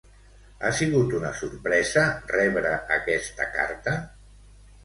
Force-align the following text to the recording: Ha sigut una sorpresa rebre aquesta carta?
Ha 0.61 0.71
sigut 0.77 1.13
una 1.17 1.29
sorpresa 1.41 2.05
rebre 2.33 2.73
aquesta 2.97 3.49
carta? 3.59 3.95